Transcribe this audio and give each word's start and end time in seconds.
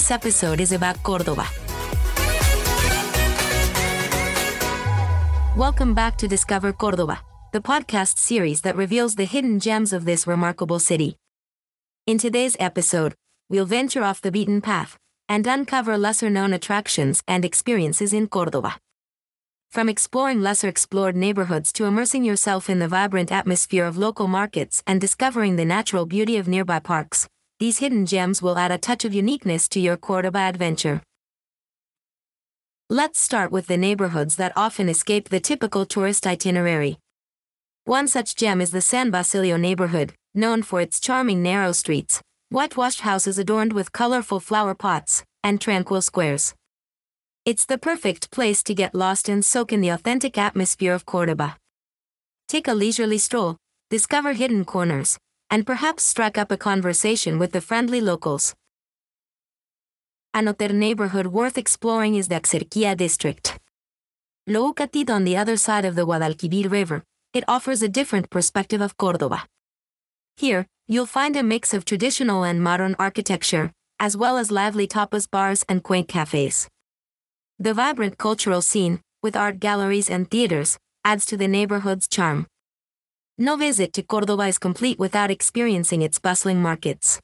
This 0.00 0.10
episode 0.10 0.60
is 0.62 0.72
about 0.72 1.02
Cordoba. 1.02 1.46
Welcome 5.54 5.92
back 5.92 6.16
to 6.16 6.26
Discover 6.26 6.72
Cordoba, 6.72 7.20
the 7.52 7.60
podcast 7.60 8.16
series 8.16 8.62
that 8.62 8.76
reveals 8.76 9.16
the 9.16 9.26
hidden 9.26 9.60
gems 9.60 9.92
of 9.92 10.06
this 10.06 10.26
remarkable 10.26 10.78
city. 10.78 11.18
In 12.06 12.16
today's 12.16 12.56
episode, 12.58 13.14
we'll 13.50 13.66
venture 13.66 14.02
off 14.02 14.22
the 14.22 14.32
beaten 14.32 14.62
path 14.62 14.96
and 15.28 15.46
uncover 15.46 15.98
lesser 15.98 16.30
known 16.30 16.54
attractions 16.54 17.22
and 17.28 17.44
experiences 17.44 18.14
in 18.14 18.26
Cordoba. 18.26 18.78
From 19.70 19.90
exploring 19.90 20.40
lesser 20.40 20.68
explored 20.68 21.14
neighborhoods 21.14 21.74
to 21.74 21.84
immersing 21.84 22.24
yourself 22.24 22.70
in 22.70 22.78
the 22.78 22.88
vibrant 22.88 23.30
atmosphere 23.30 23.84
of 23.84 23.98
local 23.98 24.28
markets 24.28 24.82
and 24.86 24.98
discovering 24.98 25.56
the 25.56 25.66
natural 25.66 26.06
beauty 26.06 26.38
of 26.38 26.48
nearby 26.48 26.78
parks, 26.78 27.28
these 27.60 27.78
hidden 27.78 28.06
gems 28.06 28.40
will 28.40 28.56
add 28.56 28.72
a 28.72 28.78
touch 28.78 29.04
of 29.04 29.12
uniqueness 29.12 29.68
to 29.68 29.78
your 29.78 29.98
Cordoba 29.98 30.38
adventure. 30.38 31.02
Let's 32.88 33.20
start 33.20 33.52
with 33.52 33.66
the 33.66 33.76
neighborhoods 33.76 34.36
that 34.36 34.54
often 34.56 34.88
escape 34.88 35.28
the 35.28 35.40
typical 35.40 35.84
tourist 35.84 36.26
itinerary. 36.26 36.96
One 37.84 38.08
such 38.08 38.34
gem 38.34 38.62
is 38.62 38.70
the 38.70 38.80
San 38.80 39.10
Basilio 39.10 39.58
neighborhood, 39.58 40.14
known 40.34 40.62
for 40.62 40.80
its 40.80 41.00
charming 41.00 41.42
narrow 41.42 41.72
streets, 41.72 42.22
whitewashed 42.48 43.02
houses 43.02 43.38
adorned 43.38 43.74
with 43.74 43.92
colorful 43.92 44.40
flower 44.40 44.74
pots, 44.74 45.22
and 45.44 45.60
tranquil 45.60 46.00
squares. 46.00 46.54
It's 47.44 47.66
the 47.66 47.78
perfect 47.78 48.30
place 48.30 48.62
to 48.62 48.74
get 48.74 48.94
lost 48.94 49.28
and 49.28 49.44
soak 49.44 49.70
in 49.70 49.82
the 49.82 49.90
authentic 49.90 50.38
atmosphere 50.38 50.94
of 50.94 51.04
Cordoba. 51.04 51.58
Take 52.48 52.68
a 52.68 52.74
leisurely 52.74 53.18
stroll, 53.18 53.58
discover 53.90 54.32
hidden 54.32 54.64
corners, 54.64 55.18
and 55.50 55.66
perhaps 55.66 56.04
strike 56.04 56.38
up 56.38 56.50
a 56.52 56.56
conversation 56.56 57.38
with 57.38 57.52
the 57.52 57.60
friendly 57.60 58.00
locals. 58.00 58.54
Another 60.32 60.68
neighborhood 60.68 61.26
worth 61.26 61.58
exploring 61.58 62.14
is 62.14 62.28
the 62.28 62.36
Axerquia 62.36 62.96
district. 62.96 63.58
Located 64.46 65.10
on 65.10 65.24
the 65.24 65.36
other 65.36 65.56
side 65.56 65.84
of 65.84 65.96
the 65.96 66.06
Guadalquivir 66.06 66.70
River, 66.70 67.02
it 67.34 67.44
offers 67.48 67.82
a 67.82 67.88
different 67.88 68.30
perspective 68.30 68.80
of 68.80 68.96
Cordoba. 68.96 69.44
Here, 70.36 70.66
you'll 70.86 71.06
find 71.06 71.36
a 71.36 71.42
mix 71.42 71.74
of 71.74 71.84
traditional 71.84 72.44
and 72.44 72.62
modern 72.62 72.96
architecture, 72.98 73.72
as 73.98 74.16
well 74.16 74.38
as 74.38 74.50
lively 74.50 74.86
tapas 74.86 75.28
bars 75.30 75.64
and 75.68 75.82
quaint 75.82 76.08
cafes. 76.08 76.68
The 77.58 77.74
vibrant 77.74 78.18
cultural 78.18 78.62
scene, 78.62 79.00
with 79.22 79.36
art 79.36 79.60
galleries 79.60 80.08
and 80.08 80.30
theaters, 80.30 80.78
adds 81.04 81.26
to 81.26 81.36
the 81.36 81.48
neighborhood's 81.48 82.08
charm. 82.08 82.46
No 83.42 83.56
visit 83.56 83.94
to 83.94 84.02
Cordoba 84.02 84.48
is 84.48 84.58
complete 84.58 84.98
without 84.98 85.30
experiencing 85.30 86.02
its 86.02 86.18
bustling 86.18 86.60
markets. 86.60 87.18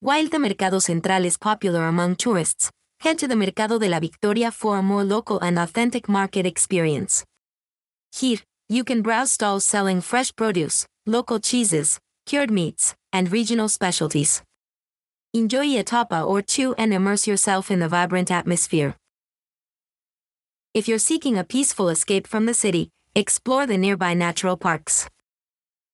While 0.00 0.26
the 0.26 0.40
Mercado 0.40 0.80
Central 0.80 1.24
is 1.24 1.36
popular 1.36 1.86
among 1.86 2.16
tourists, 2.16 2.68
head 2.98 3.16
to 3.20 3.28
the 3.28 3.36
Mercado 3.36 3.78
de 3.78 3.88
la 3.88 4.00
Victoria 4.00 4.50
for 4.50 4.76
a 4.76 4.82
more 4.82 5.04
local 5.04 5.38
and 5.38 5.56
authentic 5.56 6.08
market 6.08 6.46
experience. 6.46 7.24
Here, 8.12 8.38
you 8.68 8.82
can 8.82 9.02
browse 9.02 9.30
stalls 9.30 9.64
selling 9.64 10.00
fresh 10.00 10.34
produce, 10.34 10.84
local 11.06 11.38
cheeses, 11.38 12.00
cured 12.26 12.50
meats, 12.50 12.96
and 13.12 13.30
regional 13.30 13.68
specialties. 13.68 14.42
Enjoy 15.32 15.78
a 15.78 15.84
tapa 15.84 16.22
or 16.22 16.42
two 16.42 16.74
and 16.76 16.92
immerse 16.92 17.28
yourself 17.28 17.70
in 17.70 17.78
the 17.78 17.88
vibrant 17.88 18.32
atmosphere. 18.32 18.96
If 20.74 20.88
you're 20.88 20.98
seeking 20.98 21.38
a 21.38 21.44
peaceful 21.44 21.88
escape 21.88 22.26
from 22.26 22.46
the 22.46 22.54
city, 22.54 22.90
explore 23.14 23.64
the 23.64 23.78
nearby 23.78 24.14
natural 24.14 24.56
parks. 24.56 25.08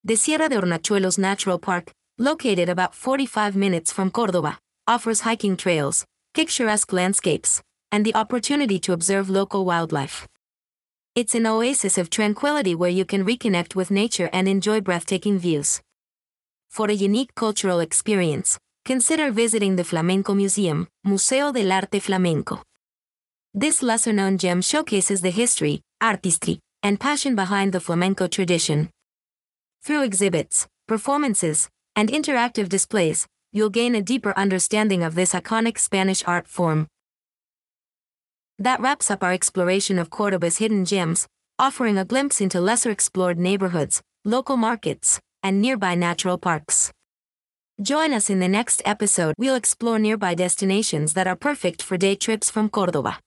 The 0.07 0.15
Sierra 0.15 0.49
de 0.49 0.55
Hornachuelos 0.55 1.19
Natural 1.19 1.59
Park, 1.59 1.91
located 2.17 2.69
about 2.69 2.95
45 2.95 3.57
minutes 3.57 3.91
from 3.91 4.13
Cordoba, 4.13 4.57
offers 4.87 5.23
hiking 5.23 5.57
trails, 5.57 6.05
picturesque 6.33 6.93
landscapes, 6.93 7.61
and 7.91 8.05
the 8.05 8.15
opportunity 8.15 8.79
to 8.79 8.93
observe 8.93 9.29
local 9.29 9.65
wildlife. 9.65 10.29
It's 11.17 11.35
an 11.35 11.45
oasis 11.45 11.99
of 11.99 12.09
tranquility 12.09 12.73
where 12.73 12.89
you 12.89 13.05
can 13.05 13.25
reconnect 13.25 13.75
with 13.75 13.91
nature 13.91 14.31
and 14.33 14.47
enjoy 14.47 14.81
breathtaking 14.81 15.41
views. 15.41 15.81
For 16.69 16.89
a 16.89 16.95
unique 16.95 17.35
cultural 17.35 17.81
experience, 17.81 18.59
consider 18.85 19.33
visiting 19.33 19.75
the 19.75 19.83
Flamenco 19.83 20.35
Museum, 20.35 20.87
Museo 21.03 21.51
del 21.51 21.73
Arte 21.73 21.99
Flamenco. 21.99 22.63
This 23.53 23.83
lesser 23.83 24.13
known 24.13 24.39
gem 24.39 24.63
showcases 24.63 25.23
the 25.23 25.31
history, 25.31 25.83
artistry, 26.01 26.61
and 26.81 27.01
passion 27.01 27.35
behind 27.35 27.73
the 27.73 27.81
flamenco 27.81 28.29
tradition. 28.29 28.89
Through 29.87 30.03
exhibits, 30.03 30.67
performances, 30.89 31.69
and 31.95 32.09
interactive 32.09 32.69
displays, 32.69 33.29
you'll 33.53 33.71
gain 33.71 33.95
a 33.95 34.03
deeper 34.03 34.37
understanding 34.37 35.05
of 35.05 35.15
this 35.15 35.33
iconic 35.33 35.79
Spanish 35.79 36.25
art 36.27 36.49
form. 36.49 36.89
That 38.59 38.81
wraps 38.81 39.13
up 39.13 39.23
our 39.23 39.33
exploration 39.33 40.01
of 40.01 40.11
Cordoba's 40.11 40.59
hidden 40.59 40.87
gems, 40.87 41.29
offering 41.57 41.97
a 41.97 42.05
glimpse 42.05 42.41
into 42.41 42.61
lesser 42.61 42.91
explored 42.91 43.39
neighborhoods, 43.39 44.03
local 44.25 44.57
markets, 44.57 45.21
and 45.45 45.63
nearby 45.63 45.95
natural 45.95 46.37
parks. 46.37 46.91
Join 47.81 48.13
us 48.13 48.29
in 48.29 48.41
the 48.41 48.49
next 48.49 48.83
episode. 48.85 49.37
We'll 49.39 49.55
explore 49.55 50.01
nearby 50.01 50.35
destinations 50.35 51.13
that 51.13 51.29
are 51.29 51.37
perfect 51.37 51.81
for 51.81 51.97
day 51.97 52.17
trips 52.17 52.51
from 52.51 52.71
Cordoba. 52.71 53.21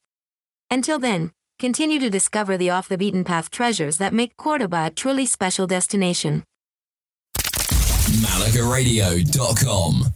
Until 0.70 1.00
then, 1.00 1.32
continue 1.60 2.00
to 2.00 2.10
discover 2.10 2.58
the 2.58 2.70
off 2.70 2.88
the 2.88 2.98
beaten 2.98 3.24
path 3.24 3.52
treasures 3.52 3.98
that 3.98 4.14
make 4.14 4.38
Cordoba 4.38 4.88
a 4.88 4.92
truly 4.92 5.26
special 5.26 5.68
destination. 5.68 6.44
MalagaRadio.com. 7.36 10.14